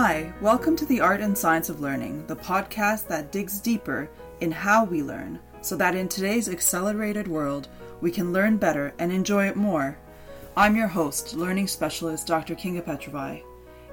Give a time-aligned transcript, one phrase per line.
[0.00, 4.08] Hi, welcome to the Art and Science of Learning, the podcast that digs deeper
[4.40, 7.66] in how we learn so that in today's accelerated world,
[8.00, 9.98] we can learn better and enjoy it more.
[10.56, 12.54] I'm your host, learning specialist Dr.
[12.54, 13.42] Kinga Petrovai.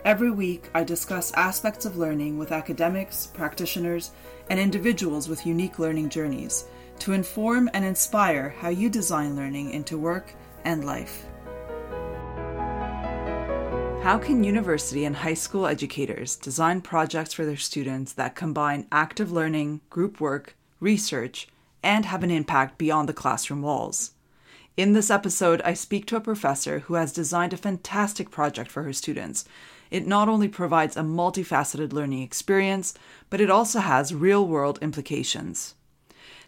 [0.06, 4.12] Every week, I discuss aspects of learning with academics, practitioners,
[4.52, 6.66] and individuals with unique learning journeys
[7.00, 10.32] to inform and inspire how you design learning into work
[10.66, 11.26] and life.
[14.06, 19.32] How can university and high school educators design projects for their students that combine active
[19.32, 21.48] learning, group work, research,
[21.82, 24.12] and have an impact beyond the classroom walls?
[24.78, 28.84] In this episode, I speak to a professor who has designed a fantastic project for
[28.84, 29.44] her students.
[29.90, 32.94] It not only provides a multifaceted learning experience,
[33.32, 35.74] but it also has real world implications.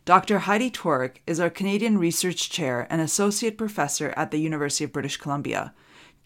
[0.05, 0.37] Dr.
[0.37, 5.17] Heidi Tworek is our Canadian Research Chair and Associate Professor at the University of British
[5.17, 5.73] Columbia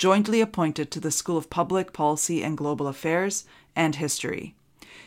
[0.02, 4.56] jointly appointed to the School of Public Policy and Global Affairs and History.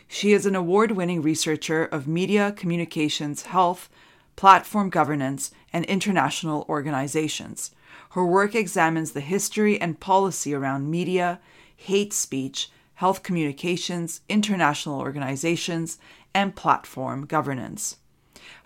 [0.07, 3.89] She is an award winning researcher of media, communications, health,
[4.37, 7.73] platform governance, and international organizations.
[8.11, 11.41] Her work examines the history and policy around media,
[11.75, 15.99] hate speech, health communications, international organizations,
[16.33, 17.97] and platform governance.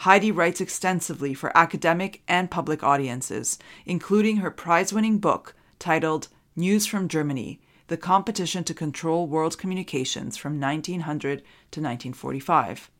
[0.00, 6.86] Heidi writes extensively for academic and public audiences, including her prize winning book, titled News
[6.86, 12.90] from Germany The Competition to Control World Communications from 1900 to 1945.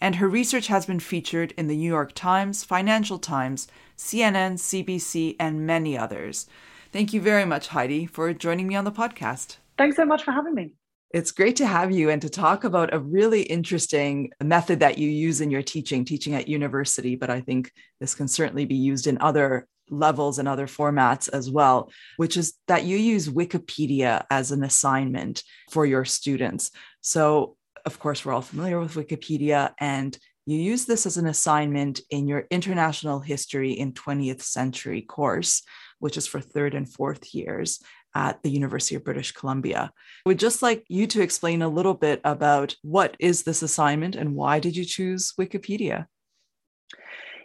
[0.00, 5.36] And her research has been featured in the New York Times, Financial Times, CNN, CBC,
[5.38, 6.46] and many others.
[6.92, 9.56] Thank you very much, Heidi, for joining me on the podcast.
[9.78, 10.72] Thanks so much for having me.
[11.10, 15.08] It's great to have you and to talk about a really interesting method that you
[15.08, 19.06] use in your teaching, teaching at university, but I think this can certainly be used
[19.06, 24.52] in other levels and other formats as well, which is that you use Wikipedia as
[24.52, 26.70] an assignment for your students.
[27.00, 32.00] So, of course, we're all familiar with Wikipedia, and you use this as an assignment
[32.10, 35.62] in your International History in 20th Century course,
[35.98, 37.80] which is for third and fourth years
[38.14, 39.90] at the University of British Columbia.
[40.24, 44.16] I would just like you to explain a little bit about what is this assignment
[44.16, 46.06] and why did you choose Wikipedia?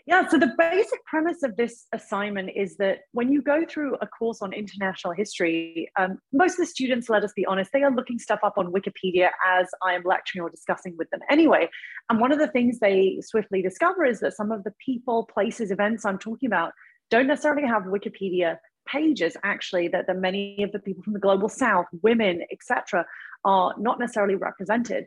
[0.07, 4.07] Yeah, so the basic premise of this assignment is that when you go through a
[4.07, 7.93] course on international history, um, most of the students, let us be honest, they are
[7.93, 11.69] looking stuff up on Wikipedia as I am lecturing or discussing with them anyway.
[12.09, 15.71] And one of the things they swiftly discover is that some of the people, places,
[15.71, 16.73] events I'm talking about
[17.11, 18.57] don't necessarily have Wikipedia
[18.87, 23.05] pages actually that, that many of the people from the global south women etc
[23.45, 25.05] are not necessarily represented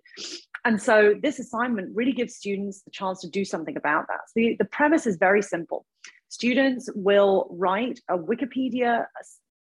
[0.65, 4.21] and so this assignment really gives students the chance to do something about that.
[4.29, 5.85] So the, the premise is very simple.
[6.29, 9.07] Students will write a Wikipedia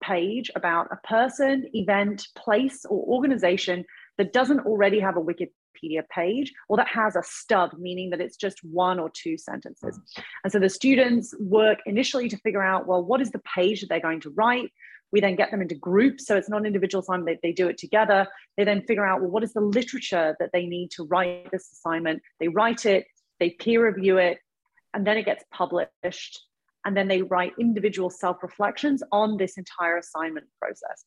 [0.01, 3.85] page about a person, event, place, or organization
[4.17, 8.37] that doesn't already have a Wikipedia page or that has a stub, meaning that it's
[8.37, 9.99] just one or two sentences.
[10.15, 10.21] Hmm.
[10.43, 13.89] And so the students work initially to figure out, well, what is the page that
[13.89, 14.71] they're going to write?
[15.11, 16.25] We then get them into groups.
[16.25, 18.27] So it's not an individual assignment, they, they do it together.
[18.57, 21.71] They then figure out, well, what is the literature that they need to write this
[21.71, 22.21] assignment?
[22.39, 23.05] They write it,
[23.39, 24.39] they peer review it,
[24.93, 26.41] and then it gets published.
[26.85, 31.05] And then they write individual self reflections on this entire assignment process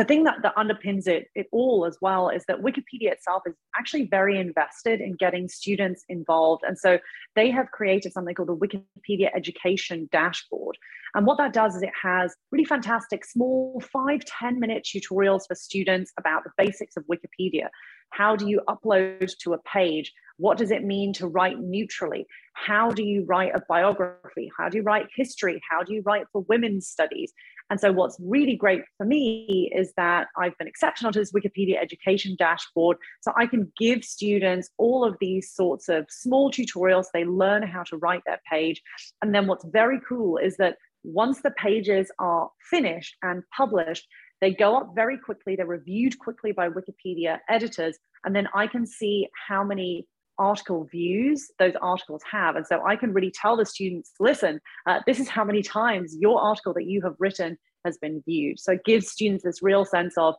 [0.00, 3.52] the thing that, that underpins it, it all as well is that Wikipedia itself is
[3.78, 6.62] actually very invested in getting students involved.
[6.66, 6.98] And so
[7.36, 10.78] they have created something called the Wikipedia Education Dashboard.
[11.14, 15.54] And what that does is it has really fantastic small five ten minute tutorials for
[15.54, 17.68] students about the basics of Wikipedia.
[18.08, 20.14] How do you upload to a page?
[20.38, 22.26] What does it mean to write neutrally?
[22.54, 24.50] How do you write a biography?
[24.56, 25.60] How do you write history?
[25.68, 27.34] How do you write for women's studies?
[27.70, 31.80] And so, what's really great for me is that I've been exceptional to this Wikipedia
[31.80, 32.96] education dashboard.
[33.20, 37.06] So, I can give students all of these sorts of small tutorials.
[37.14, 38.82] They learn how to write their page.
[39.22, 44.06] And then, what's very cool is that once the pages are finished and published,
[44.40, 45.54] they go up very quickly.
[45.54, 47.98] They're reviewed quickly by Wikipedia editors.
[48.24, 50.06] And then I can see how many
[50.40, 52.56] article views those articles have.
[52.56, 56.16] And so I can really tell the students listen, uh, this is how many times
[56.18, 58.58] your article that you have written has been viewed.
[58.58, 60.34] So it gives students this real sense of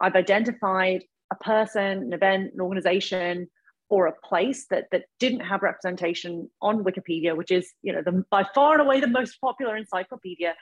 [0.00, 3.48] I've identified a person, an event, an organization,
[3.88, 8.24] or a place that that didn't have representation on Wikipedia, which is you know the,
[8.30, 10.54] by far and away the most popular encyclopedia.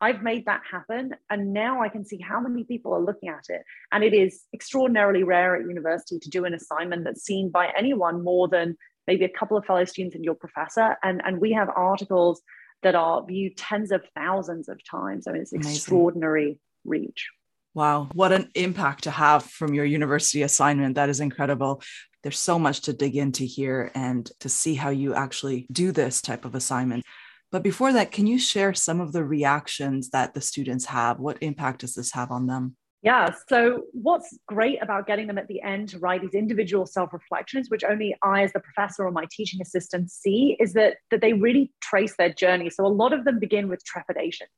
[0.00, 1.14] I've made that happen.
[1.30, 3.62] And now I can see how many people are looking at it.
[3.92, 8.22] And it is extraordinarily rare at university to do an assignment that's seen by anyone
[8.22, 10.96] more than maybe a couple of fellow students and your professor.
[11.02, 12.42] And, and we have articles
[12.82, 15.26] that are viewed tens of thousands of times.
[15.26, 15.72] I mean, it's Amazing.
[15.72, 17.28] extraordinary reach.
[17.74, 20.94] Wow, what an impact to have from your university assignment.
[20.94, 21.82] That is incredible.
[22.22, 26.20] There's so much to dig into here and to see how you actually do this
[26.20, 27.04] type of assignment.
[27.50, 31.18] But before that, can you share some of the reactions that the students have?
[31.18, 32.76] What impact does this have on them?
[33.02, 33.30] Yeah.
[33.48, 37.70] So, what's great about getting them at the end to write these individual self reflections,
[37.70, 41.32] which only I, as the professor or my teaching assistant, see, is that, that they
[41.32, 42.70] really trace their journey.
[42.70, 44.48] So, a lot of them begin with trepidation.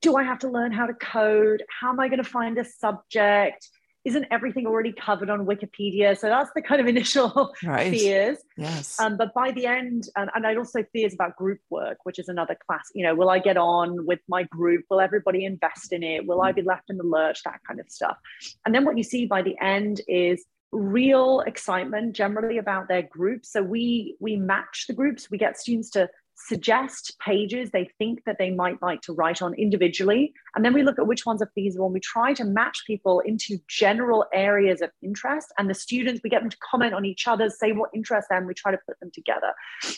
[0.00, 1.62] Do I have to learn how to code?
[1.68, 3.68] How am I going to find a subject?
[4.04, 6.16] Isn't everything already covered on Wikipedia?
[6.16, 7.90] So that's the kind of initial right.
[7.90, 8.38] fears.
[8.56, 8.98] Yes.
[8.98, 12.28] Um, but by the end, and, and I'd also fears about group work, which is
[12.28, 12.90] another class.
[12.94, 14.84] You know, will I get on with my group?
[14.90, 16.26] Will everybody invest in it?
[16.26, 17.42] Will I be left in the lurch?
[17.44, 18.16] That kind of stuff.
[18.64, 23.50] And then what you see by the end is real excitement generally about their groups.
[23.50, 26.08] so we we match the groups we get students to
[26.46, 30.32] suggest pages they think that they might like to write on individually.
[30.54, 33.20] And then we look at which ones are feasible and we try to match people
[33.20, 35.52] into general areas of interest.
[35.58, 38.46] And the students, we get them to comment on each other, say what interests them,
[38.46, 39.52] we try to put them together.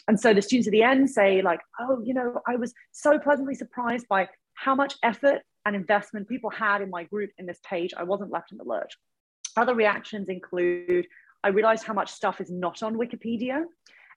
[0.09, 3.19] And so the students at the end say, like, oh, you know, I was so
[3.19, 7.61] pleasantly surprised by how much effort and investment people had in my group in this
[7.65, 7.93] page.
[7.97, 8.93] I wasn't left in the lurch.
[9.57, 11.07] Other reactions include
[11.45, 13.65] I realized how much stuff is not on Wikipedia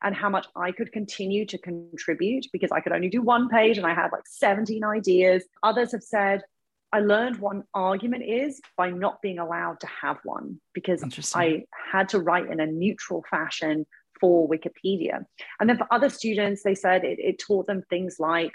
[0.03, 3.77] and how much I could continue to contribute because I could only do one page
[3.77, 5.44] and I had like 17 ideas.
[5.63, 6.44] Others have said,
[6.92, 11.03] I learned one argument is by not being allowed to have one because
[11.36, 13.86] I had to write in a neutral fashion
[14.19, 15.25] for Wikipedia.
[15.59, 18.53] And then for other students, they said it, it taught them things like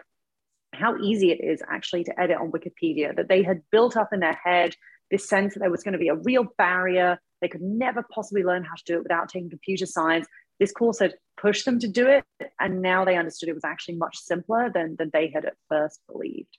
[0.72, 4.20] how easy it is actually to edit on Wikipedia, that they had built up in
[4.20, 4.75] their head
[5.10, 7.19] this sense that there was going to be a real barrier.
[7.40, 10.26] They could never possibly learn how to do it without taking computer science
[10.60, 12.24] this course had pushed them to do it
[12.60, 16.00] and now they understood it was actually much simpler than, than they had at first
[16.06, 16.56] believed.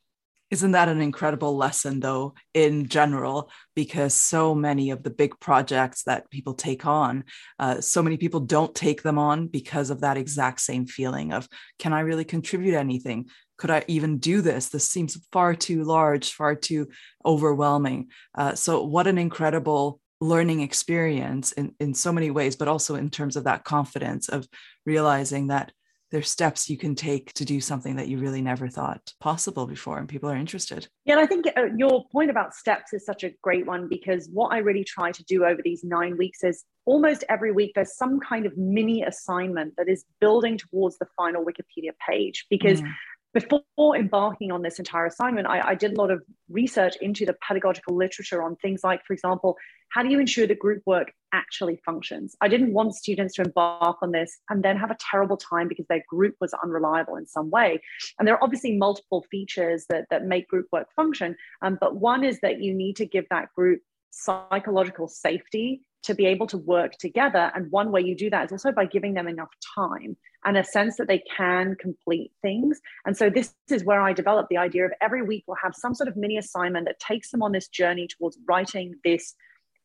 [0.49, 3.49] Isn't that an incredible lesson though in general?
[3.73, 7.23] Because so many of the big projects that people take on
[7.57, 11.47] uh, so many people don't take them on because of that exact same feeling of
[11.79, 13.29] can i really contribute anything?
[13.57, 14.67] Could i even do this?
[14.67, 16.89] This seems far too large far too
[17.25, 18.09] overwhelming.
[18.35, 23.09] Uh, so what an incredible learning experience in, in so many ways, but also in
[23.09, 24.47] terms of that confidence of
[24.85, 25.73] realizing that
[26.11, 29.97] there's steps you can take to do something that you really never thought possible before
[29.97, 30.87] and people are interested.
[31.05, 34.29] Yeah, and I think uh, your point about steps is such a great one because
[34.31, 37.95] what I really try to do over these nine weeks is almost every week there's
[37.95, 42.91] some kind of mini assignment that is building towards the final Wikipedia page because mm
[43.33, 47.35] before embarking on this entire assignment, I, I, did a lot of research into the
[47.47, 49.55] pedagogical literature on things like, for example,
[49.89, 52.35] how do you ensure that group work actually functions?
[52.41, 55.85] I didn't want students to embark on this and then have a terrible time because
[55.87, 57.81] their group was unreliable in some way.
[58.19, 62.23] And there are obviously multiple features that, that make group work function, um, but one
[62.23, 63.81] is that you need to give that group
[64.11, 67.51] psychological safety to be able to work together.
[67.53, 70.63] And one way you do that is also by giving them enough time and a
[70.63, 72.81] sense that they can complete things.
[73.05, 75.93] And so this is where I developed the idea of every week we'll have some
[75.93, 79.35] sort of mini assignment that takes them on this journey towards writing this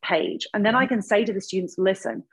[0.03, 0.47] page.
[0.55, 0.95] And then I mm-hmm.
[0.95, 2.25] can say to the students, listen,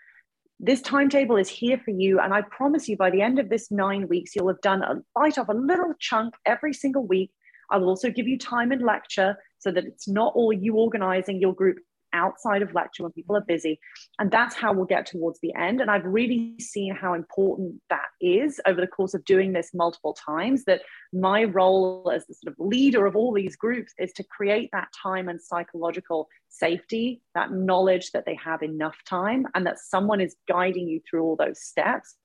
[0.60, 2.20] this timetable is here for you.
[2.20, 5.02] And I promise you, by the end of this nine weeks, you'll have done a
[5.14, 7.32] bite of a little chunk every single week.
[7.70, 11.42] I will also give you time and lecture so that it's not all you organizing
[11.42, 11.78] your group
[12.14, 13.80] outside of lecture when people are busy.
[14.20, 15.82] And that's how we'll get towards the end.
[15.82, 20.14] And I've really seen how important that is over the course of doing this multiple
[20.14, 20.66] times.
[20.66, 24.70] That my role as the sort of leader of all these groups is to create
[24.74, 30.22] that time and psychological safety, that knowledge that they have enough time and that someone
[30.22, 32.16] is guiding you through all those steps.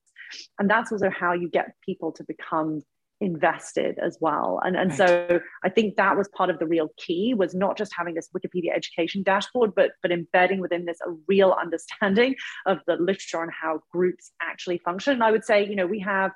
[0.59, 2.83] And that's also how you get people to become
[3.21, 4.97] invested as well and and right.
[4.97, 8.29] so i think that was part of the real key was not just having this
[8.35, 12.33] wikipedia education dashboard but but embedding within this a real understanding
[12.65, 15.99] of the literature on how groups actually function and i would say you know we
[15.99, 16.31] have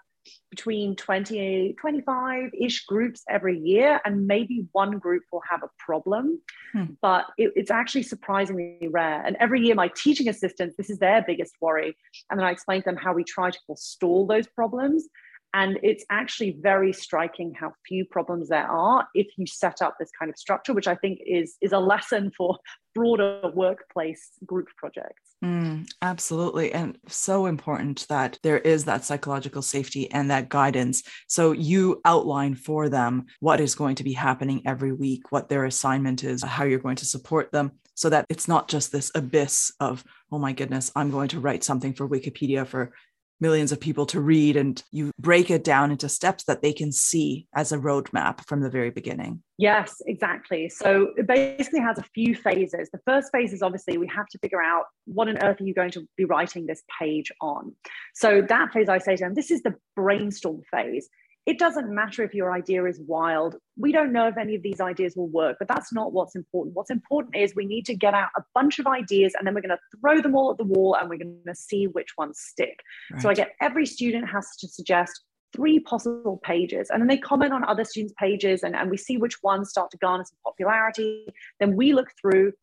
[0.50, 6.40] between 20 25 ish groups every year and maybe one group will have a problem
[6.72, 6.86] hmm.
[7.02, 11.24] but it, it's actually surprisingly rare and every year my teaching assistants this is their
[11.26, 11.96] biggest worry
[12.30, 15.08] and then i explain to them how we try to forestall those problems
[15.54, 20.10] and it's actually very striking how few problems there are if you set up this
[20.18, 22.58] kind of structure, which I think is, is a lesson for
[22.96, 25.36] broader workplace group projects.
[25.44, 26.72] Mm, absolutely.
[26.74, 31.04] And so important that there is that psychological safety and that guidance.
[31.28, 35.66] So you outline for them what is going to be happening every week, what their
[35.66, 39.72] assignment is, how you're going to support them so that it's not just this abyss
[39.80, 42.94] of, oh my goodness, I'm going to write something for Wikipedia for
[43.40, 46.92] millions of people to read and you break it down into steps that they can
[46.92, 49.42] see as a roadmap from the very beginning.
[49.58, 50.70] Yes, exactly.
[50.70, 52.90] So it basically has a few phases.
[52.92, 55.74] The first phase is obviously we have to figure out what on earth are you
[55.74, 57.76] going to be writing this page on.
[58.16, 61.10] So that phase, I say to them, this is the brainstorm phase
[61.46, 63.58] it doesn't matter if your idea is wild.
[63.78, 66.76] We don't know if any of these ideas will work, but that's not what's important.
[66.76, 69.62] What's important is we need to get out a bunch of ideas and then we're
[69.62, 72.40] going to throw them all at the wall and we're going to see which ones
[72.40, 72.80] stick.
[73.12, 73.22] Right.
[73.22, 75.22] So I get every student has to suggest
[75.54, 79.18] three possible pages and then they comment on other students' pages and, and we see
[79.18, 81.28] which ones start to garner some popularity.
[81.60, 82.54] Then we look through,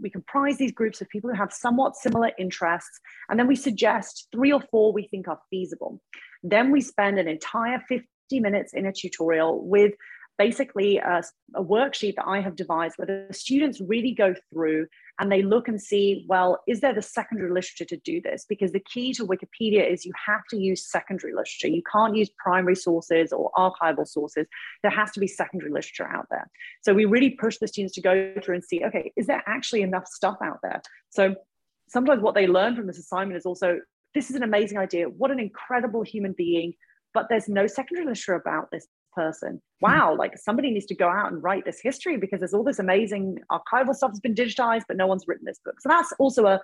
[0.00, 4.28] we comprise these groups of people who have somewhat similar interests, and then we suggest
[4.32, 6.00] three or four we think are feasible.
[6.42, 9.92] Then we spend an entire 50 50 minutes in a tutorial with
[10.38, 11.22] basically a,
[11.54, 14.86] a, worksheet that I have devised where the students really go through
[15.18, 18.46] and they look and see, well, is there the secondary literature to do this?
[18.48, 21.68] Because the key to Wikipedia is you have to use secondary literature.
[21.68, 24.46] You can't use primary sources or archival sources.
[24.82, 26.48] There has to be secondary literature out there.
[26.80, 29.82] So we really push the students to go through and see, okay, is there actually
[29.82, 30.80] enough stuff out there?
[31.10, 31.34] So
[31.88, 33.80] sometimes what they learn from this assignment is also,
[34.14, 35.06] this is an amazing idea.
[35.06, 36.72] What an incredible human being
[37.14, 39.60] but there's no secondary literature about this person.
[39.82, 39.90] Hmm.
[39.92, 42.78] Wow, like somebody needs to go out and write this history because there's all this
[42.78, 45.80] amazing archival stuff that's been digitized, but no one's written this book.
[45.80, 46.60] So that's also a,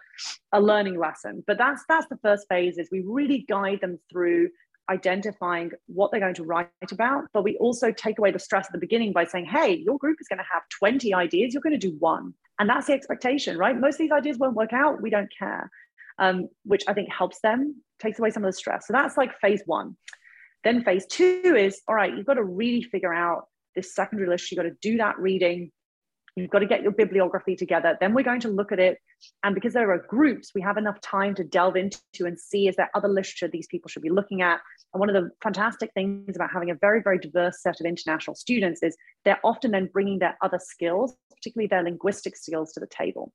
[0.52, 1.42] a learning lesson.
[1.46, 4.50] But that's that's the first phase is we really guide them through
[4.88, 8.72] identifying what they're going to write about, but we also take away the stress at
[8.72, 11.78] the beginning by saying, hey, your group is going to have 20 ideas, you're going
[11.78, 12.32] to do one.
[12.60, 13.78] And that's the expectation, right?
[13.78, 15.70] Most of these ideas won't work out, we don't care.
[16.18, 18.86] Um, which I think helps them, takes away some of the stress.
[18.86, 19.96] So that's like phase one.
[20.66, 23.44] Then phase two is all right, you've got to really figure out
[23.76, 24.50] this secondary list.
[24.50, 25.70] You've got to do that reading.
[26.34, 27.96] You've got to get your bibliography together.
[28.00, 28.98] Then we're going to look at it.
[29.44, 32.74] And because there are groups, we have enough time to delve into and see is
[32.74, 34.58] there other literature these people should be looking at.
[34.92, 38.34] And one of the fantastic things about having a very, very diverse set of international
[38.34, 42.88] students is they're often then bringing their other skills, particularly their linguistic skills, to the
[42.88, 43.32] table.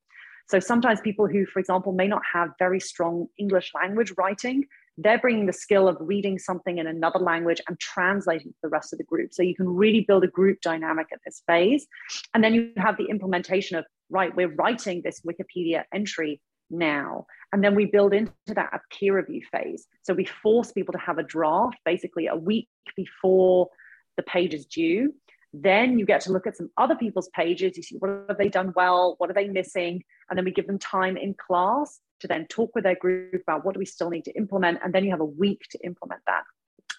[0.50, 4.66] So sometimes people who, for example, may not have very strong English language writing,
[4.98, 8.94] they're bringing the skill of reading something in another language and translating to the rest
[8.94, 9.34] of the group.
[9.34, 11.88] So you can really build a group dynamic at this phase.
[12.34, 17.26] And then you have the implementation of, right, we're writing this Wikipedia entry now.
[17.54, 19.88] And then we build into that a peer review phase.
[20.04, 23.70] So we force people to have a draft basically a week before
[24.18, 25.14] the page is due.
[25.54, 27.76] Then you get to look at some other people's pages.
[27.76, 30.68] You see what have they done well, what are they missing, and then we give
[30.68, 34.10] them time in class to then talk with their group about what do we still
[34.10, 36.44] need to implement, and then you have a week to implement that.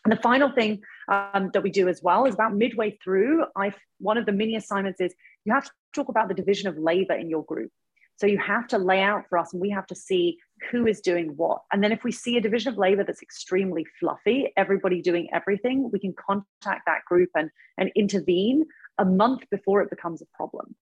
[0.04, 3.44] And the final thing um, that we do as well is about midway through.
[3.56, 6.76] I one of the mini assignments is you have to talk about the division of
[6.76, 7.70] labor in your group.
[8.16, 10.38] So you have to lay out for us, and we have to see
[10.70, 11.62] who is doing what.
[11.72, 15.90] And then if we see a division of labor that's extremely fluffy, everybody doing everything,
[15.92, 18.64] we can contact that group and, and intervene
[18.98, 20.74] a month before it becomes a problem.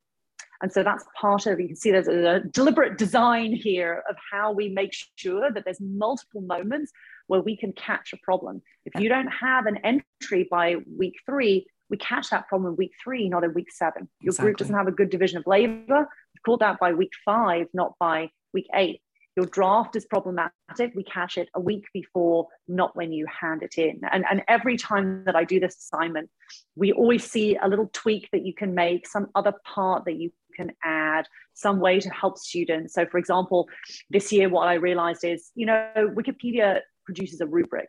[0.63, 4.53] And so that's part of, you can see there's a deliberate design here of how
[4.53, 6.93] we make sure that there's multiple moments
[7.29, 8.61] where we can catch a problem.
[8.85, 12.93] If you don't have an entry by week three, we catch that problem in week
[13.03, 14.09] three, not in week seven.
[14.21, 14.49] Your exactly.
[14.49, 16.09] group doesn't have a good division of labor.
[16.35, 19.01] We've called that by week five, not by week eight.
[19.41, 20.93] Your draft is problematic.
[20.95, 24.03] We catch it a week before, not when you hand it in.
[24.13, 26.29] And, and every time that I do this assignment,
[26.77, 30.31] we always see a little tweak that you can make, some other part that you
[30.55, 32.93] can add, some way to help students.
[32.93, 33.67] So, for example,
[34.11, 37.89] this year, what I realized is, you know, Wikipedia produces a rubric.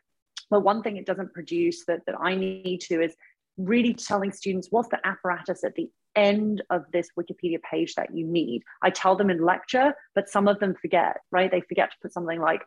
[0.50, 3.14] But one thing it doesn't produce that, that I need to is
[3.58, 8.26] really telling students what's the apparatus at the end of this Wikipedia page that you
[8.26, 8.64] need.
[8.82, 11.50] I tell them in lecture, but some of them forget, right?
[11.50, 12.62] They forget to put something like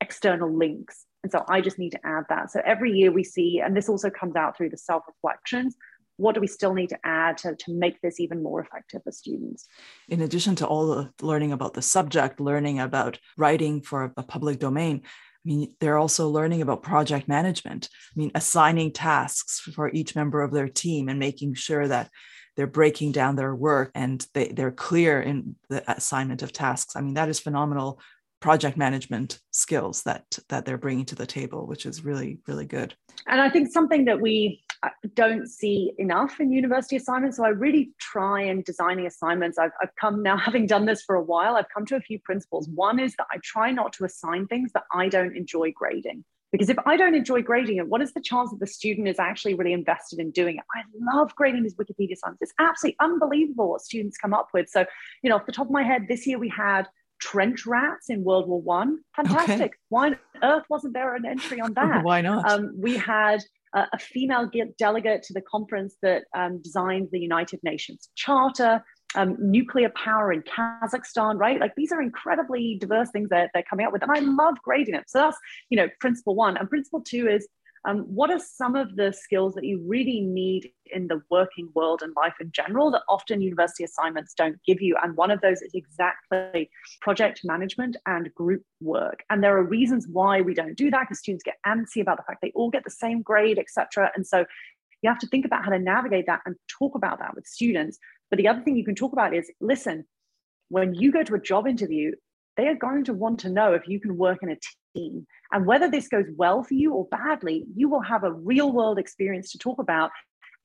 [0.00, 1.04] external links.
[1.22, 2.50] And so I just need to add that.
[2.50, 5.76] So every year we see, and this also comes out through the self reflections,
[6.16, 9.10] what do we still need to add to, to make this even more effective for
[9.10, 9.66] students?
[10.08, 14.60] In addition to all the learning about the subject, learning about writing for a public
[14.60, 17.88] domain, I mean, they're also learning about project management.
[17.92, 22.10] I mean, assigning tasks for each member of their team and making sure that
[22.56, 26.96] they're breaking down their work and they, they're clear in the assignment of tasks.
[26.96, 28.00] I mean, that is phenomenal
[28.44, 32.94] project management skills that that they're bringing to the table which is really really good.
[33.26, 37.48] And i think something that we uh, don't see enough in university assignments so i
[37.48, 39.56] really try in designing assignments.
[39.56, 42.18] I've, I've come now having done this for a while i've come to a few
[42.18, 42.68] principles.
[42.68, 46.22] One is that i try not to assign things that i don't enjoy grading
[46.54, 49.18] because if I don't enjoy grading it, what is the chance that the student is
[49.18, 50.62] actually really invested in doing it?
[50.72, 50.82] I
[51.12, 52.42] love grading these Wikipedia assignments.
[52.42, 54.68] It's absolutely unbelievable what students come up with.
[54.68, 54.86] So,
[55.24, 56.86] you know, off the top of my head, this year we had
[57.20, 59.00] trench rats in World War One.
[59.16, 59.60] Fantastic.
[59.60, 59.70] Okay.
[59.88, 62.04] Why on earth wasn't there an entry on that?
[62.04, 62.48] Why not?
[62.48, 63.42] Um, we had
[63.74, 68.84] a, a, female delegate to the conference that um, designed the United Nations Charter.
[69.16, 71.60] Um, nuclear power in Kazakhstan, right?
[71.60, 74.02] Like these are incredibly diverse things that they're coming up with.
[74.02, 75.04] And I love grading them.
[75.06, 75.36] So that's,
[75.70, 76.56] you know, principle one.
[76.56, 77.46] And principle two is
[77.86, 82.00] um, what are some of the skills that you really need in the working world
[82.02, 84.96] and life in general that often university assignments don't give you?
[85.02, 86.70] And one of those is exactly
[87.02, 89.22] project management and group work.
[89.28, 92.22] And there are reasons why we don't do that because students get antsy about the
[92.22, 94.10] fact they all get the same grade, etc.
[94.14, 94.46] And so
[95.02, 97.98] you have to think about how to navigate that and talk about that with students.
[98.30, 100.04] But the other thing you can talk about is listen,
[100.68, 102.12] when you go to a job interview,
[102.56, 104.58] they are going to want to know if you can work in a
[104.94, 105.26] team.
[105.52, 108.98] And whether this goes well for you or badly, you will have a real world
[108.98, 110.10] experience to talk about.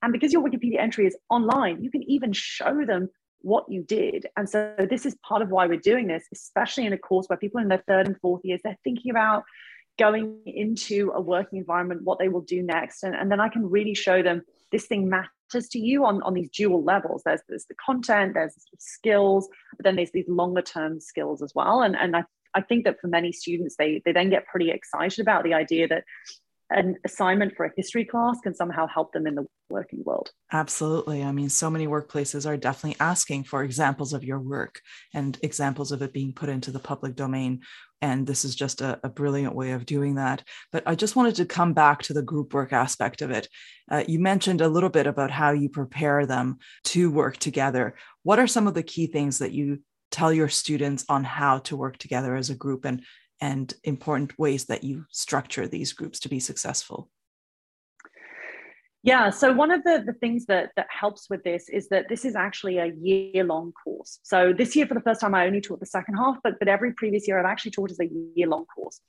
[0.02, 3.08] And because your Wikipedia entry is online, you can even show them
[3.42, 4.26] what you did.
[4.36, 7.36] And so this is part of why we're doing this, especially in a course where
[7.36, 9.44] people in their third and fourth years, they're thinking about
[9.98, 13.02] going into a working environment, what they will do next.
[13.02, 16.34] And, and then I can really show them this thing matters to you on, on
[16.34, 17.22] these dual levels.
[17.24, 21.82] There's, there's the content, there's skills, but then there's these longer term skills as well.
[21.82, 25.20] And, and I I think that for many students, they, they then get pretty excited
[25.20, 26.04] about the idea that
[26.70, 30.30] an assignment for a history class can somehow help them in the working world.
[30.52, 31.22] Absolutely.
[31.22, 34.80] I mean, so many workplaces are definitely asking for examples of your work
[35.12, 37.60] and examples of it being put into the public domain.
[38.02, 40.42] And this is just a, a brilliant way of doing that.
[40.72, 43.48] But I just wanted to come back to the group work aspect of it.
[43.90, 47.96] Uh, you mentioned a little bit about how you prepare them to work together.
[48.22, 51.76] What are some of the key things that you tell your students on how to
[51.76, 53.02] work together as a group and
[53.40, 57.10] and important ways that you structure these groups to be successful?
[59.02, 62.24] Yeah so one of the, the things that that helps with this is that this
[62.24, 64.20] is actually a year long course.
[64.22, 66.68] So this year for the first time i only taught the second half but but
[66.68, 69.00] every previous year i've actually taught as a year long course.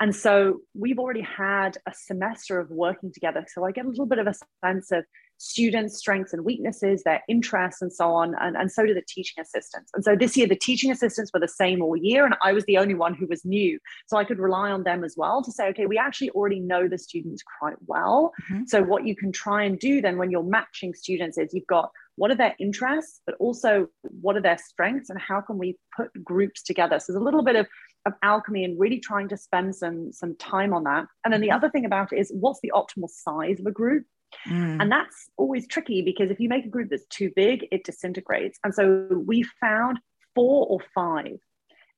[0.00, 3.44] And so we've already had a semester of working together.
[3.52, 5.04] So i get a little bit of a sense of
[5.38, 8.34] students' strengths and weaknesses, their interests, and so on.
[8.40, 9.90] And, and so do the teaching assistants.
[9.94, 12.64] And so this year, the teaching assistants were the same all year, and I was
[12.66, 13.78] the only one who was new.
[14.06, 16.88] So I could rely on them as well to say, okay, we actually already know
[16.88, 18.32] the students quite well.
[18.50, 18.64] Mm-hmm.
[18.66, 21.90] So what you can try and do then when you're matching students is you've got
[22.16, 26.10] what are their interests, but also what are their strengths, and how can we put
[26.24, 26.98] groups together?
[26.98, 27.66] So there's a little bit of
[28.06, 31.06] of alchemy and really trying to spend some some time on that.
[31.24, 31.56] And then the mm-hmm.
[31.56, 34.04] other thing about it is what's the optimal size of a group?
[34.48, 34.80] Mm.
[34.80, 38.58] And that's always tricky because if you make a group that's too big, it disintegrates.
[38.64, 39.98] And so we found
[40.34, 41.38] four or five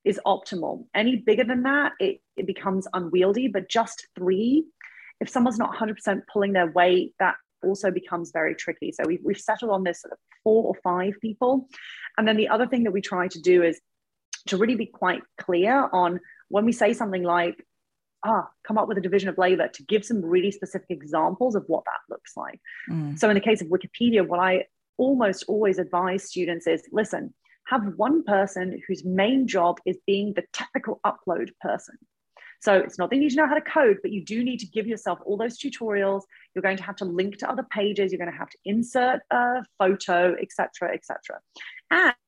[0.05, 0.87] is optimal.
[0.95, 4.65] Any bigger than that, it, it becomes unwieldy, but just three,
[5.21, 8.93] if someone's not 100% pulling their weight, that also becomes very tricky.
[8.93, 11.69] So we've, we've settled on this sort of four or five people.
[12.17, 13.81] And then the other thing that we try to do is
[14.47, 17.63] to really be quite clear on when we say something like,
[18.25, 21.65] ah, come up with a division of labor to give some really specific examples of
[21.67, 22.61] what that looks like.
[22.91, 23.19] Mm.
[23.19, 24.65] So in the case of Wikipedia, what I
[24.99, 27.35] almost always advise students is listen,
[27.67, 31.97] have one person whose main job is being the technical upload person.
[32.61, 34.59] So it's not that you need to know how to code, but you do need
[34.59, 36.23] to give yourself all those tutorials.
[36.55, 38.13] You're going to have to link to other pages.
[38.13, 41.41] You're going to have to insert a photo, etc., etc.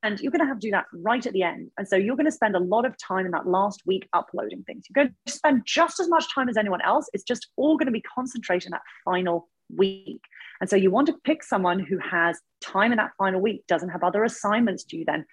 [0.02, 1.70] And you're going to have to do that right at the end.
[1.76, 4.64] And so you're going to spend a lot of time in that last week uploading
[4.64, 4.86] things.
[4.88, 7.08] You're going to spend just as much time as anyone else.
[7.12, 10.22] It's just all going to be concentrated in that final week.
[10.60, 13.88] And so you want to pick someone who has time in that final week, doesn't
[13.88, 15.24] have other assignments due then,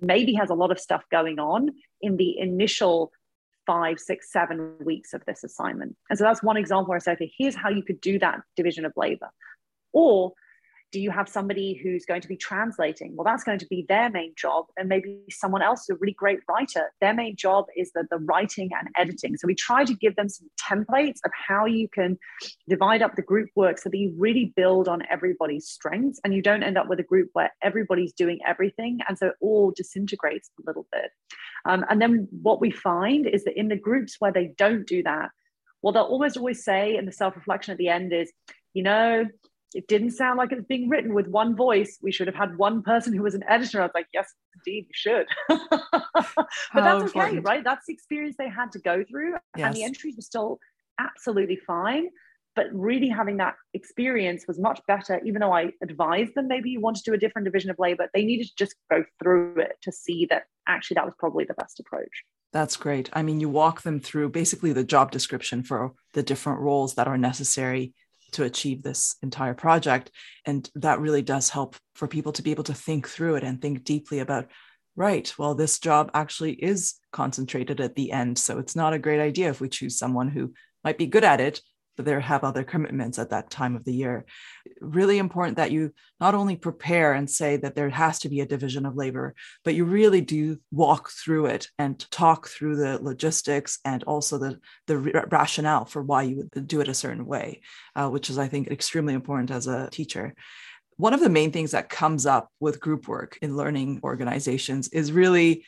[0.00, 3.12] maybe has a lot of stuff going on in the initial
[3.68, 5.94] five, six, seven weeks of this assignment.
[6.08, 8.40] And so that's one example where I say, okay, here's how you could do that
[8.56, 9.28] division of labor.
[9.92, 10.32] Or
[10.90, 13.14] do you have somebody who's going to be translating?
[13.14, 14.64] Well, that's going to be their main job.
[14.78, 18.16] And maybe someone else, is a really great writer, their main job is the, the
[18.18, 19.36] writing and editing.
[19.36, 22.18] So we try to give them some templates of how you can
[22.70, 26.40] divide up the group work so that you really build on everybody's strengths and you
[26.40, 29.00] don't end up with a group where everybody's doing everything.
[29.06, 31.10] And so it all disintegrates a little bit.
[31.64, 35.02] Um, and then what we find is that in the groups where they don't do
[35.02, 35.30] that,
[35.80, 38.32] what they'll almost always say in the self reflection at the end is,
[38.74, 39.26] you know,
[39.74, 41.98] it didn't sound like it was being written with one voice.
[42.00, 43.80] We should have had one person who was an editor.
[43.80, 45.26] I was like, yes, indeed, you should.
[45.48, 47.62] but that's okay, right?
[47.62, 49.34] That's the experience they had to go through.
[49.56, 49.66] Yes.
[49.66, 50.58] And the entries were still
[50.98, 52.08] absolutely fine.
[52.56, 56.80] But really having that experience was much better, even though I advised them maybe you
[56.80, 59.76] want to do a different division of labor, they needed to just go through it
[59.82, 62.24] to see that actually that was probably the best approach.
[62.52, 63.10] That's great.
[63.12, 67.08] I mean, you walk them through basically the job description for the different roles that
[67.08, 67.94] are necessary
[68.32, 70.10] to achieve this entire project.
[70.44, 73.60] And that really does help for people to be able to think through it and
[73.60, 74.48] think deeply about
[74.96, 78.36] right, well, this job actually is concentrated at the end.
[78.38, 80.52] So it's not a great idea if we choose someone who
[80.82, 81.60] might be good at it,
[81.98, 84.24] but they have other commitments at that time of the year.
[84.80, 88.46] Really important that you not only prepare and say that there has to be a
[88.46, 89.34] division of labor,
[89.64, 94.60] but you really do walk through it and talk through the logistics and also the,
[94.86, 97.62] the rationale for why you would do it a certain way,
[97.96, 100.36] uh, which is, I think, extremely important as a teacher.
[100.98, 105.10] One of the main things that comes up with group work in learning organizations is
[105.10, 105.64] really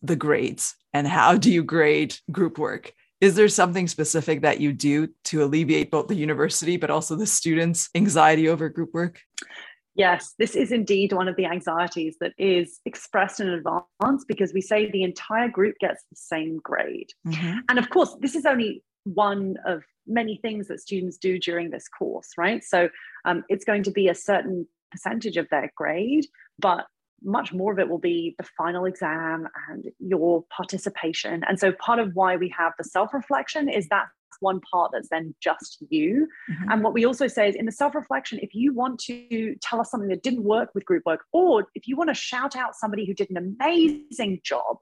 [0.00, 4.72] the grades and how do you grade group work is there something specific that you
[4.72, 9.20] do to alleviate both the university but also the students anxiety over group work
[9.98, 14.60] Yes, this is indeed one of the anxieties that is expressed in advance because we
[14.60, 17.10] say the entire group gets the same grade.
[17.26, 17.58] Mm-hmm.
[17.68, 21.88] And of course, this is only one of many things that students do during this
[21.88, 22.62] course, right?
[22.62, 22.88] So
[23.24, 26.26] um, it's going to be a certain percentage of their grade,
[26.60, 26.86] but
[27.22, 31.42] much more of it will be the final exam and your participation.
[31.48, 34.06] And so part of why we have the self-reflection is that
[34.40, 36.28] one part that's then just you.
[36.50, 36.70] Mm-hmm.
[36.70, 39.80] And what we also say is in the self reflection, if you want to tell
[39.80, 42.76] us something that didn't work with group work, or if you want to shout out
[42.76, 44.76] somebody who did an amazing job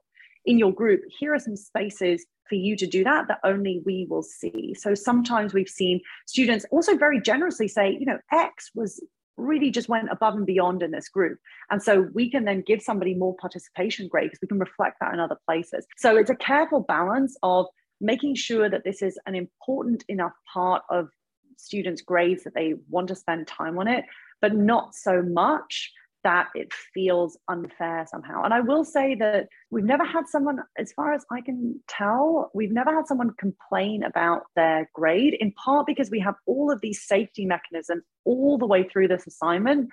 [0.45, 4.07] in your group, here are some spaces for you to do that that only we
[4.09, 4.73] will see.
[4.77, 9.03] So sometimes we've seen students also very generously say, you know, X was
[9.37, 11.39] really just went above and beyond in this group.
[11.69, 15.13] And so we can then give somebody more participation grade because we can reflect that
[15.13, 15.85] in other places.
[15.95, 17.67] So it's a careful balance of
[18.01, 21.09] making sure that this is an important enough part of
[21.57, 24.05] students' grades that they want to spend time on it,
[24.41, 25.91] but not so much
[26.23, 28.43] that it feels unfair somehow.
[28.43, 32.51] And I will say that we've never had someone, as far as I can tell,
[32.53, 36.81] we've never had someone complain about their grade, in part because we have all of
[36.81, 39.89] these safety mechanisms all the way through this assignment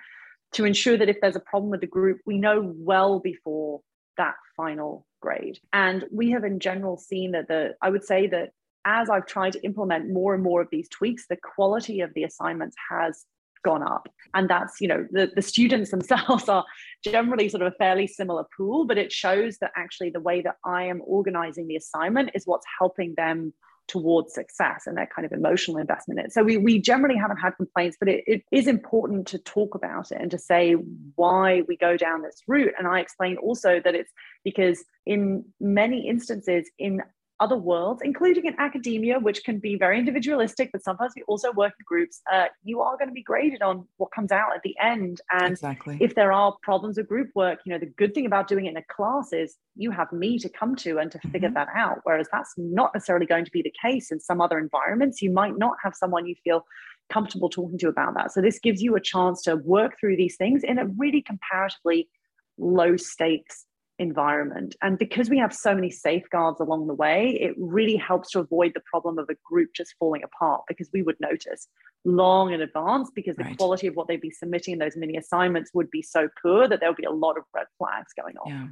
[0.53, 3.81] to ensure that if there's a problem with the group, we know well before
[4.17, 5.59] that final grade.
[5.73, 8.51] And we have in general seen that the, I would say that
[8.85, 12.23] as I've tried to implement more and more of these tweaks, the quality of the
[12.23, 13.25] assignments has
[13.65, 16.63] gone up and that's you know the, the students themselves are
[17.03, 20.55] generally sort of a fairly similar pool but it shows that actually the way that
[20.63, 23.53] i am organizing the assignment is what's helping them
[23.87, 26.33] towards success and their kind of emotional investment in it.
[26.33, 30.11] So we, we generally haven't had complaints, but it, it is important to talk about
[30.11, 30.73] it and to say
[31.15, 32.73] why we go down this route.
[32.77, 34.11] And I explain also that it's
[34.43, 37.01] because in many instances in
[37.39, 41.73] other worlds, including in academia, which can be very individualistic, but sometimes we also work
[41.77, 44.75] in groups, uh, you are going to be graded on what comes out at the
[44.81, 45.19] end.
[45.31, 45.97] And exactly.
[45.99, 48.69] if there are problems with group work, you know, the good thing about doing it
[48.69, 51.31] in a class is you have me to come to and to mm-hmm.
[51.31, 51.99] figure that out.
[52.03, 55.21] Whereas that's not necessarily going to be the case in some other environments.
[55.21, 56.65] You might not have someone you feel
[57.11, 58.31] comfortable talking to about that.
[58.31, 62.09] So this gives you a chance to work through these things in a really comparatively
[62.57, 63.65] low stakes
[63.99, 64.75] environment.
[64.81, 68.73] And because we have so many safeguards along the way, it really helps to avoid
[68.73, 71.67] the problem of a group just falling apart because we would notice
[72.03, 73.57] long in advance because the right.
[73.57, 76.79] quality of what they'd be submitting in those mini assignments would be so poor that
[76.79, 78.49] there would be a lot of red flags going on.
[78.49, 78.67] Yeah,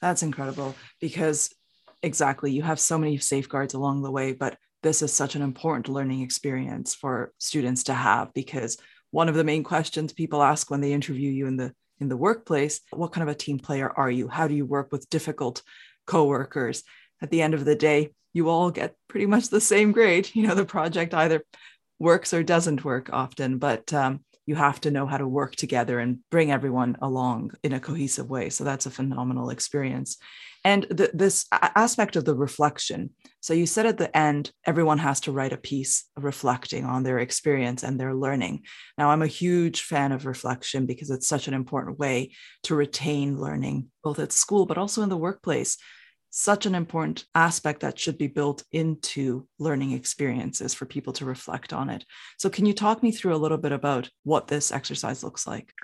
[0.00, 1.54] that's incredible because
[2.02, 5.88] exactly you have so many safeguards along the way, but this is such an important
[5.88, 8.76] learning experience for students to have because
[9.12, 12.16] one of the main questions people ask when they interview you in the in the
[12.16, 14.28] workplace what kind of a team player are you?
[14.28, 15.62] How do you work with difficult
[16.06, 16.82] coworkers?
[17.22, 20.28] At the end of the day you all get pretty much the same grade.
[20.34, 21.42] You know the project either
[21.98, 25.98] works or doesn't work often but um, you have to know how to work together
[25.98, 30.18] and bring everyone along in a cohesive way so that's a phenomenal experience
[30.64, 33.10] and the, this aspect of the reflection
[33.42, 37.18] so you said at the end, everyone has to write a piece reflecting on their
[37.18, 38.62] experience and their learning.
[38.96, 43.40] Now, I'm a huge fan of reflection because it's such an important way to retain
[43.40, 45.76] learning, both at school, but also in the workplace.
[46.34, 51.74] Such an important aspect that should be built into learning experiences for people to reflect
[51.74, 52.06] on it.
[52.38, 55.74] So, can you talk me through a little bit about what this exercise looks like?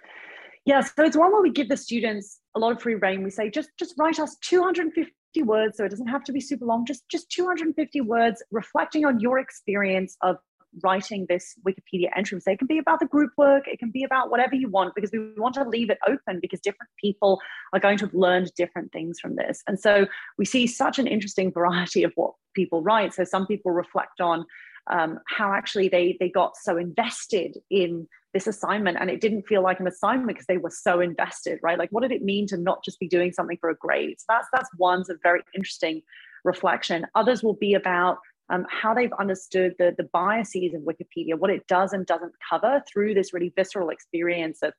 [0.64, 3.22] Yeah, so it's one where we give the students a lot of free reign.
[3.22, 6.64] We say just just write us 250 words so it doesn't have to be super
[6.64, 10.38] long just just 250 words reflecting on your experience of
[10.82, 12.40] writing this wikipedia entry.
[12.40, 14.94] So it can be about the group work it can be about whatever you want
[14.94, 17.40] because we want to leave it open because different people
[17.72, 19.62] are going to have learned different things from this.
[19.66, 23.14] And so we see such an interesting variety of what people write.
[23.14, 24.44] So some people reflect on
[24.90, 29.62] um, how actually they they got so invested in this assignment and it didn't feel
[29.62, 31.78] like an assignment because they were so invested right?
[31.78, 34.16] Like what did it mean to not just be doing something for a grade?
[34.18, 36.02] So that's that's one's of very interesting
[36.44, 37.06] reflection.
[37.14, 38.18] Others will be about
[38.50, 42.82] um, how they've understood the, the biases of wikipedia what it does and doesn't cover
[42.90, 44.72] through this really visceral experience of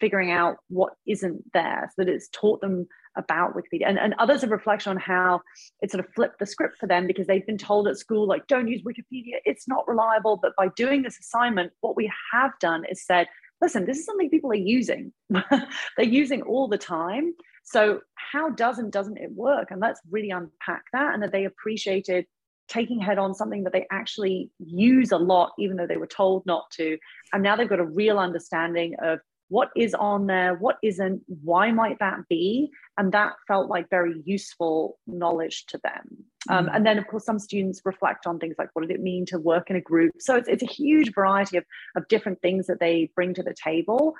[0.00, 3.86] figuring out what isn't there so that it's taught them about Wikipedia.
[3.86, 5.42] And, and others have reflection on how
[5.80, 8.46] it sort of flipped the script for them because they've been told at school, like,
[8.46, 10.38] don't use Wikipedia, it's not reliable.
[10.40, 13.26] But by doing this assignment, what we have done is said,
[13.60, 15.12] listen, this is something people are using.
[15.30, 17.34] They're using all the time.
[17.64, 19.70] So how does and doesn't it work?
[19.70, 22.26] And let's really unpack that and that they appreciated
[22.70, 26.46] taking head on something that they actually use a lot, even though they were told
[26.46, 26.96] not to.
[27.32, 31.72] And now they've got a real understanding of what is on there, what isn't, why
[31.72, 32.70] might that be?
[32.96, 36.24] And that felt like very useful knowledge to them.
[36.48, 36.76] Um, mm.
[36.76, 39.38] and then, of course, some students reflect on things like what did it mean to
[39.38, 40.12] work in a group?
[40.20, 41.64] So it's, it's a huge variety of,
[41.96, 44.14] of different things that they bring to the table.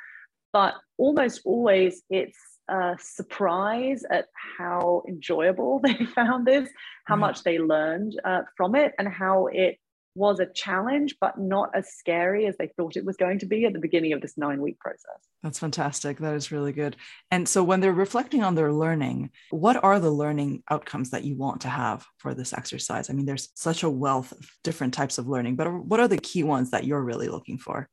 [0.53, 2.37] But almost always it's
[2.71, 4.27] a surprise at
[4.59, 6.69] how enjoyable they found this,
[7.05, 7.21] how mm.
[7.21, 9.79] much they learned uh, from it, and how it
[10.15, 13.65] was a challenge, but not as scary as they thought it was going to be
[13.65, 15.21] at the beginning of this nine week process.
[15.43, 16.19] That's fantastic.
[16.19, 16.97] That is really good.
[17.31, 21.37] And so, when they're reflecting on their learning, what are the learning outcomes that you
[21.37, 23.09] want to have for this exercise?
[23.09, 26.19] I mean, there's such a wealth of different types of learning, but what are the
[26.19, 27.89] key ones that you're really looking for?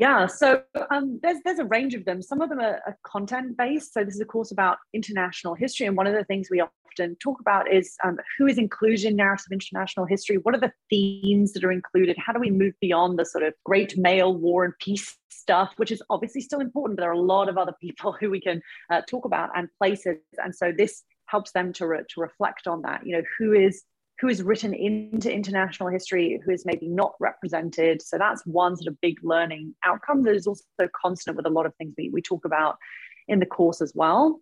[0.00, 2.22] Yeah, so um, there's there's a range of them.
[2.22, 3.92] Some of them are, are, content based.
[3.92, 7.16] So this is a course about international history, and one of the things we often
[7.16, 10.38] talk about is um, who is included in narrative international history.
[10.38, 12.16] What are the themes that are included?
[12.16, 15.92] How do we move beyond the sort of great male war and peace stuff, which
[15.92, 18.62] is obviously still important, but there are a lot of other people who we can
[18.90, 20.16] uh, talk about and places.
[20.42, 23.06] And so this helps them to re- to reflect on that.
[23.06, 23.82] You know, who is
[24.20, 28.02] who is written into international history, who is maybe not represented.
[28.02, 31.64] So that's one sort of big learning outcome that is also constant with a lot
[31.64, 32.76] of things we, we talk about
[33.28, 34.40] in the course as well.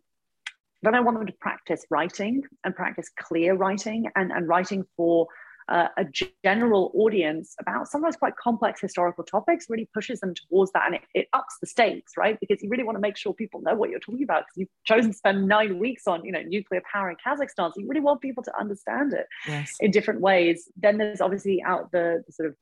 [0.83, 5.29] Then I want them to practice writing and practice clear writing and, and writing for
[5.69, 6.07] uh, a
[6.45, 10.87] general audience about sometimes quite complex historical topics really pushes them towards that.
[10.87, 12.39] And it, it, ups the stakes right?
[12.41, 14.69] Because you really want to make sure people know what you're talking about because you've
[14.85, 17.73] chosen to spend nine weeks on you know nuclear power in kazakhstan.
[17.73, 19.77] So you really want people to understand it yes.
[19.81, 20.69] in different ways.
[20.77, 22.57] Then there's obviously out the, the sort of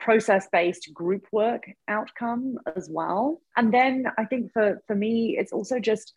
[0.00, 3.40] process based group work outcome as well.
[3.56, 6.14] And then i think for for me it's also just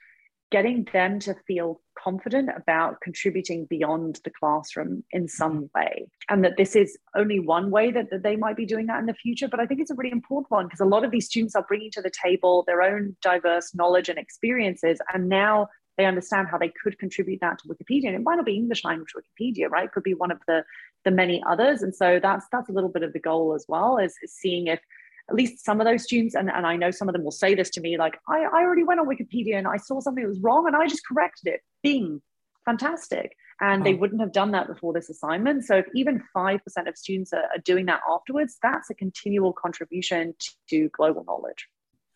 [0.51, 5.79] getting them to feel confident about contributing beyond the classroom in some mm-hmm.
[5.79, 8.99] way and that this is only one way that, that they might be doing that
[8.99, 9.47] in the future.
[9.47, 11.65] But i think it's a really important one because a lot of these students are
[11.67, 16.57] bringing to the table their own diverse knowledge and experiences and now they understand how
[16.57, 18.07] they could contribute that to wikipedia.
[18.07, 19.85] And it might not be english language wikipedia right?
[19.85, 20.63] It could be one of the
[21.03, 21.81] the many others.
[21.81, 24.67] And so that's that's a little bit of the goal as well is, is seeing
[24.67, 24.79] if
[25.31, 27.55] at least some of those students, and, and I know some of them will say
[27.55, 30.29] this to me, like, I, I already went on Wikipedia and I saw something that
[30.29, 31.61] was wrong and I just corrected it.
[31.81, 32.21] Bing,
[32.65, 33.35] fantastic.
[33.61, 33.85] And oh.
[33.85, 35.63] they wouldn't have done that before this assignment.
[35.63, 40.35] So if even 5% of students are, are doing that afterwards, that's a continual contribution
[40.69, 41.67] to global knowledge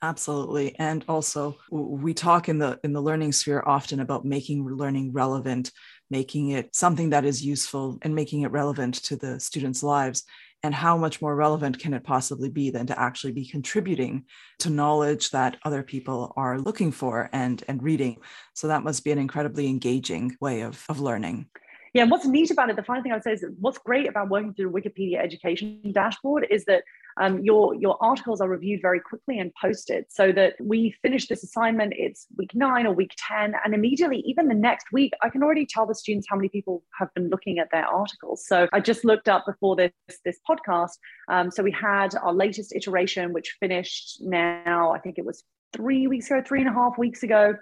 [0.02, 5.12] absolutely and also we talk in the in the learning sphere often about making learning
[5.14, 5.72] relevant
[6.10, 10.24] making it something that is useful and making it relevant to the students lives
[10.64, 14.26] and how much more relevant can it possibly be than to actually be contributing
[14.60, 18.18] to knowledge that other people are looking for and and reading?
[18.54, 21.48] So that must be an incredibly engaging way of, of learning.
[21.94, 24.10] Yeah, and what's neat about it, the final thing I would say is what's great
[24.10, 26.84] about working through Wikipedia education dashboard is that
[27.18, 31.44] um, your, your articles are reviewed very quickly and posted so that we finish this
[31.44, 35.44] assignment, it's week nine or week 10, and immediately, even the next week, I can
[35.44, 38.46] already tell the students how many people have been looking at their articles.
[38.46, 39.92] So I just looked up before this,
[40.26, 40.98] this podcast.
[41.30, 46.08] Um, so we had our latest iteration, which finished now, I think it was three
[46.08, 47.56] weeks ago, three and a half weeks ago.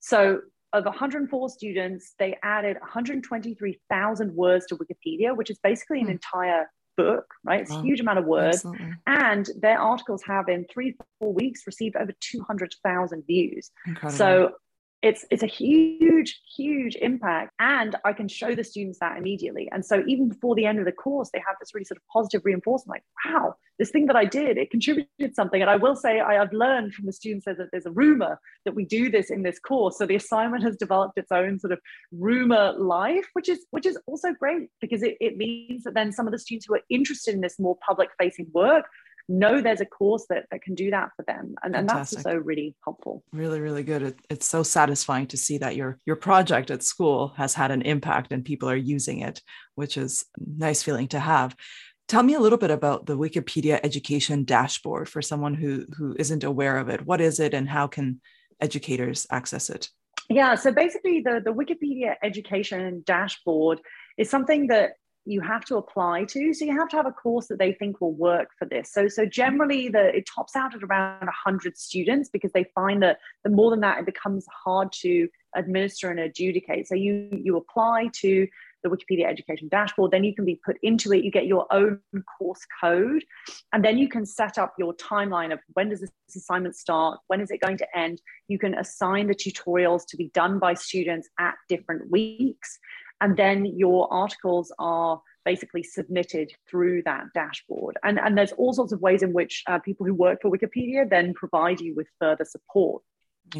[0.00, 0.40] So
[0.72, 6.12] of 104 students, they added 123,000 words to Wikipedia, which is basically an hmm.
[6.12, 7.60] entire book, right?
[7.62, 8.56] It's a huge amount of words.
[8.56, 8.94] Absolutely.
[9.06, 13.70] And their articles have in three, four weeks received over 200,000 views.
[13.86, 14.18] Incredible.
[14.18, 14.52] So
[15.02, 17.52] it's it's a huge huge impact.
[17.60, 19.68] And i can show the students that immediately.
[19.70, 22.02] And so even before the end of the course they have this really sort of
[22.12, 25.60] positive reinforcement like wow this thing that i did it contributed something.
[25.60, 28.74] And i will say I, have learned from the students that there's a rumor that
[28.74, 29.98] we do this in this course.
[29.98, 31.80] So the assignment has developed its own sort of
[32.12, 36.26] rumor life which is which is also great because it, it means that then some
[36.26, 38.84] of the students who are interested in this more public facing work
[39.28, 41.54] know there's a course that, that can do that for them.
[41.62, 43.22] And, and that's also really helpful.
[43.32, 44.02] Really really good.
[44.02, 47.82] It, it's so satisfying to see that your your project at school has had an
[47.82, 49.42] impact and people are using it
[49.74, 51.54] which is nice feeling to have.
[52.08, 56.44] Tell me a little bit about the wikipedia education dashboard for someone who who isn't
[56.44, 57.06] aware of it.
[57.06, 58.20] What is it and how can
[58.60, 59.88] educators access it?
[60.30, 63.80] Yeah so basically the the wikipedia education dashboard
[64.16, 64.92] is something that
[65.28, 66.54] you have to apply to.
[66.54, 68.92] So you have to have a course that they think will work for this.
[68.92, 73.18] So so generally the it tops out at around 100 students because they find that
[73.44, 76.88] the more than that it becomes hard to administer and adjudicate.
[76.88, 78.48] So you you apply to
[78.82, 81.24] the Wikipedia education dashboard, then you can be put into it.
[81.24, 82.00] You get your own
[82.38, 83.24] course code,
[83.72, 87.40] and then you can set up your timeline of when does this assignment start, when
[87.40, 88.20] is it going to end.
[88.46, 92.78] You can assign the tutorials to be done by students at different weeks.
[93.20, 97.96] And then your articles are basically submitted through that dashboard.
[98.04, 101.08] And, and there's all sorts of ways in which uh, people who work for Wikipedia
[101.08, 103.02] then provide you with further support.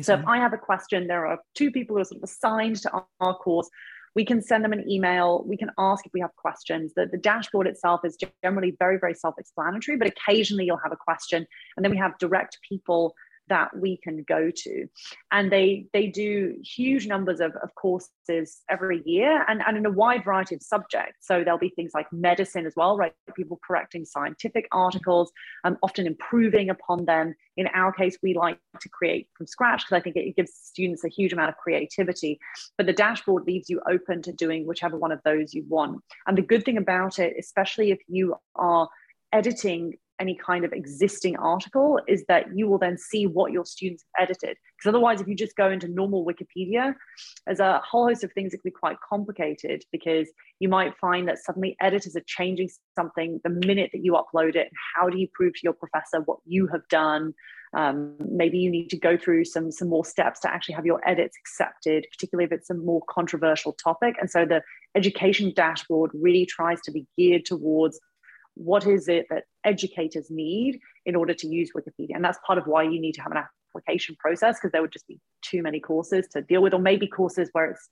[0.03, 2.77] So if I have a question, there are two people who are sort of assigned
[2.83, 3.71] to our, our course.
[4.15, 5.45] We can send them an email.
[5.47, 6.93] We can ask if we have questions.
[6.95, 10.97] The, the dashboard itself is generally very, very self explanatory, but occasionally you'll have a
[10.97, 11.47] question.
[11.77, 13.15] And then we have direct people
[13.49, 14.87] that we can go to.
[15.33, 19.91] And they they do huge numbers of, of courses every year and, and in a
[19.91, 21.27] wide variety of subjects.
[21.27, 23.15] So there'll be things like medicine as well right?
[23.35, 25.33] People correcting scientific articles
[25.65, 27.35] um, often improving upon them.
[27.57, 30.53] In our case we like to create from scratch because i think it, it gives
[30.53, 32.39] students a huge amount of creativity.
[32.77, 36.03] But the dashboard leaves you open to doing whichever one of those you want.
[36.27, 38.89] And the good thing about it especially if you are
[39.33, 44.05] editing any kind of existing article is that you will then see what your students
[44.15, 44.57] have edited.
[44.77, 46.95] Because otherwise, if you just go into normal Wikipedia,
[47.47, 50.29] there's a whole host of things that can be quite complicated because
[50.61, 54.71] you might find that suddenly editors are changing something the minute that you upload it.
[54.97, 57.35] How do you prove to your professor what you have done?
[57.75, 61.07] Um, maybe you need to go through some some more steps to actually have your
[61.07, 64.17] edits accepted, particularly if it's a more controversial topic.
[64.21, 64.63] And so the
[64.95, 68.01] education dashboard really tries to be geared towards
[68.59, 72.15] what is it that educators need in order to use Wikipedia?
[72.15, 73.43] And that's part of why you need to have an
[73.75, 77.07] application process because there would just be too many courses to deal with, or maybe
[77.07, 77.89] courses where it's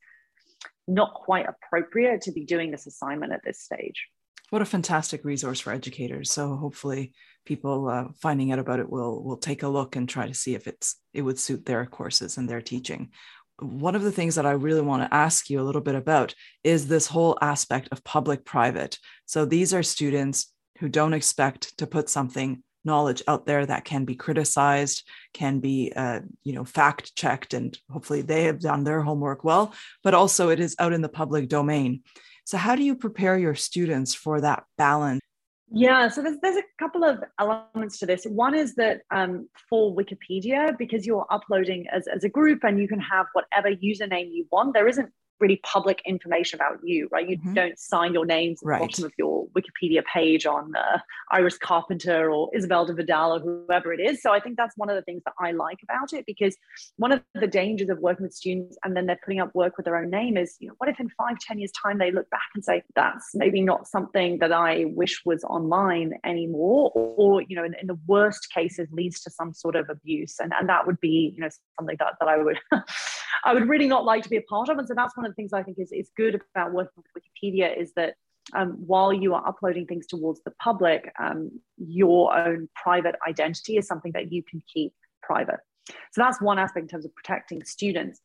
[0.89, 4.09] not quite appropriate to be doing this assignment at this stage.
[4.51, 6.31] What a fantastic resource for educators!
[6.31, 7.13] So hopefully,
[7.45, 10.55] people uh, finding out about it will will take a look and try to see
[10.55, 13.11] if it's it would suit their courses and their teaching
[13.59, 16.35] one of the things that I really want to ask you a little bit about
[16.63, 18.99] is this whole aspect of public private.
[19.25, 24.05] So these are students who don't expect to put something knowledge out there that can
[24.05, 25.03] be criticized
[25.35, 29.75] can be uh, you know fact checked and hopefully they have done their homework well
[30.05, 32.03] but also it is out in the public domain
[32.45, 35.21] so how do you prepare your students for that balance
[35.73, 38.25] yeah, so there's there's a couple of elements to this.
[38.25, 42.87] One is that um, for Wikipedia, because you're uploading as, as a group and you
[42.87, 45.11] can have whatever username you want, there isn't
[45.41, 47.29] really public information about you, right?
[47.29, 47.55] You mm-hmm.
[47.55, 48.81] don't sign your names at right.
[48.81, 50.99] the bottom of your Wikipedia page on uh,
[51.31, 54.23] Iris Carpenter or Isabel de Vidal or whoever it is.
[54.23, 56.57] So I think that's one of the things that I like about it because
[56.97, 59.85] one of the dangers of working with students and then they're putting up work with
[59.85, 62.29] their own name is, you know, what if in five, ten years' time they look
[62.31, 67.57] back and say, that's maybe not something that I wish was online anymore, or, you
[67.57, 70.37] know, in, in, the worst cases leads to some sort of abuse.
[70.41, 72.59] And, and that would be, you know, something that, that I would
[73.45, 74.79] I would really not like to be a part of.
[74.79, 77.23] And so that's one of the things I think is, is good about working with
[77.23, 78.15] Wikipedia is that
[78.55, 83.87] um, while you are uploading things towards the public, um, your own private identity is
[83.87, 85.59] something that you can keep private.
[85.89, 88.21] So that's one aspect in terms of protecting students.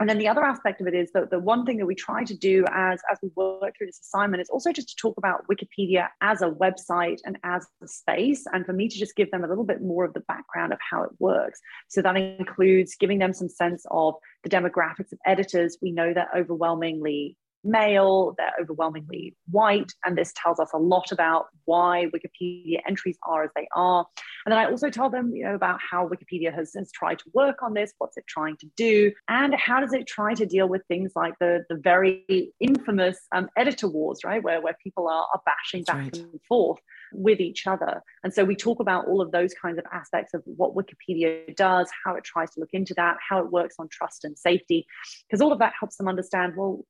[0.00, 2.22] And then the other aspect of it is that the one thing that we try
[2.22, 5.44] to do as, as we work through this assignment is also just to talk about
[5.48, 8.44] Wikipedia as a website and as a space.
[8.52, 10.78] And for me to just give them a little bit more of the background of
[10.88, 11.58] how it works.
[11.88, 15.78] So that includes giving them some sense of the demographics of editors.
[15.82, 21.46] We know that overwhelmingly male, they're overwhelmingly white, and this tells us a lot about
[21.64, 24.06] why Wikipedia entries are as they are.
[24.44, 27.24] And then I also tell them, you know, about how Wikipedia has, has tried to
[27.34, 30.68] work on this, what's it trying to do, and how does it try to deal
[30.68, 35.26] with things like the, the very infamous um, editor wars, right, where, where people are,
[35.34, 36.16] are bashing That's back right.
[36.32, 36.78] and forth
[37.12, 38.02] with each other.
[38.22, 41.90] And so we talk about all of those kinds of aspects of what Wikipedia does,
[42.04, 44.86] how it tries to look into that, how it works on trust and safety,
[45.26, 46.84] because all of that helps them understand, well,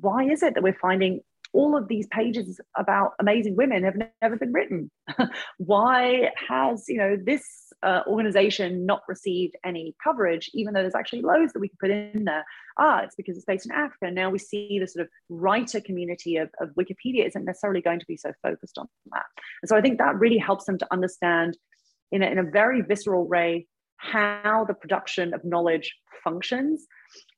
[0.00, 1.20] why is it that we're finding
[1.52, 4.90] all of these pages about amazing women have never been written?
[5.58, 7.44] Why has you know this
[7.82, 11.90] uh, organization not received any coverage even though there's actually loads that we can put
[11.90, 12.44] in there?
[12.78, 14.10] Ah it's because it's based in africa.
[14.10, 18.06] Now we see the sort of writer community of, of wikipedia isn't necessarily going to
[18.06, 19.24] be so focused on that.
[19.62, 21.56] And so i think that really helps them to understand
[22.12, 26.86] in a, in a very visceral way how the production of knowledge functions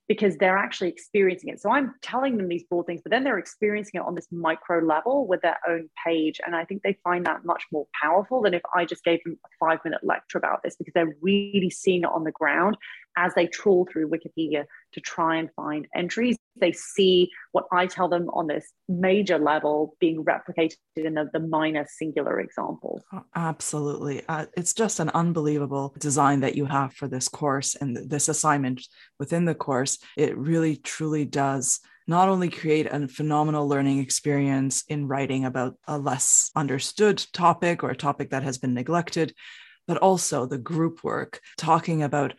[0.09, 1.61] because they're actually experiencing it.
[1.61, 4.81] So I'm telling them these broad things, but then they're experiencing it on this micro
[4.81, 6.41] level with their own page.
[6.45, 9.39] And I think they find that much more powerful than if I just gave them
[9.45, 12.79] a five minute lecture about this because they're really seeing it on the ground
[13.19, 16.37] as they trawl through Wikipedia to try and find entries.
[16.61, 21.41] They see what I tell them on this major level being replicated in the, the
[21.41, 23.03] minor singular examples.
[23.13, 24.23] Oh, absolutely.
[24.29, 28.87] Uh, it's just an unbelievable design that you have for this course and this assignment
[29.19, 29.99] within the course.
[30.17, 35.99] It really, truly does not only create a phenomenal learning experience in writing about a
[35.99, 39.35] less understood topic or a topic that has been neglected,
[39.87, 42.35] but also the group work, talking about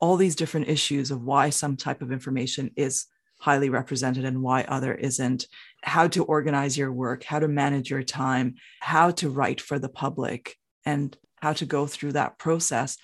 [0.00, 3.06] all these different issues of why some type of information is
[3.44, 5.46] highly represented and why other isn't,
[5.82, 9.88] how to organize your work, how to manage your time, how to write for the
[9.88, 12.96] public, and how to go through that process.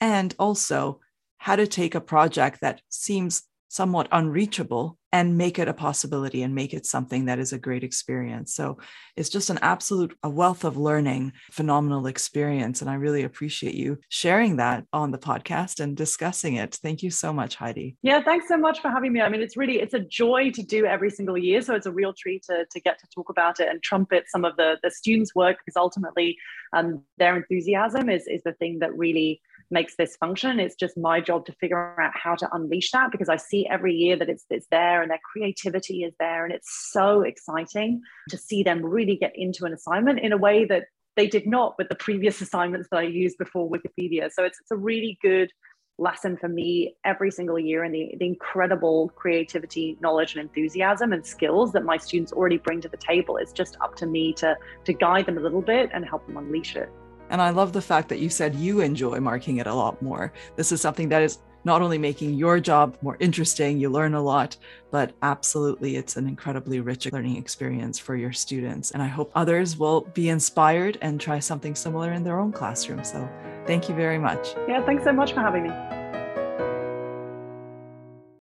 [0.00, 0.98] And also
[1.38, 3.44] how to take a project that seems
[3.74, 7.82] somewhat unreachable and make it a possibility and make it something that is a great
[7.82, 8.54] experience.
[8.54, 8.78] So
[9.16, 12.80] it's just an absolute a wealth of learning, phenomenal experience.
[12.80, 16.78] And I really appreciate you sharing that on the podcast and discussing it.
[16.82, 17.96] Thank you so much, Heidi.
[18.02, 19.22] Yeah, thanks so much for having me.
[19.22, 21.60] I mean, it's really it's a joy to do every single year.
[21.60, 24.44] So it's a real treat to, to get to talk about it and trumpet some
[24.44, 26.36] of the, the students' work because ultimately
[26.76, 29.40] um, their enthusiasm is, is the thing that really
[29.70, 30.60] makes this function.
[30.60, 33.94] It's just my job to figure out how to unleash that because I see every
[33.94, 38.00] year that it's it's there and their creativity is there, and it's so exciting
[38.30, 40.84] to see them really get into an assignment in a way that
[41.16, 44.30] they did not with the previous assignments that I used before Wikipedia.
[44.32, 45.50] So it's it's a really good
[45.98, 51.24] lesson for me every single year and the, the incredible creativity knowledge and enthusiasm and
[51.24, 54.56] skills that my students already bring to the table it's just up to me to
[54.82, 56.90] to guide them a little bit and help them unleash it
[57.34, 60.32] and I love the fact that you said you enjoy marking it a lot more.
[60.54, 64.22] This is something that is not only making your job more interesting, you learn a
[64.22, 64.56] lot,
[64.92, 68.92] but absolutely it's an incredibly rich learning experience for your students.
[68.92, 73.02] And I hope others will be inspired and try something similar in their own classroom.
[73.02, 73.28] So
[73.66, 74.54] thank you very much.
[74.68, 75.93] Yeah, thanks so much for having me.